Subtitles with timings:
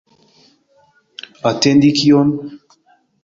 [1.49, 2.29] Atendi kion?